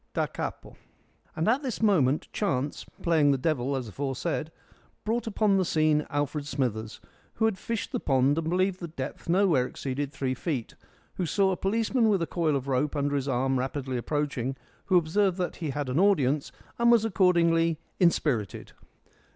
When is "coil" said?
12.25-12.55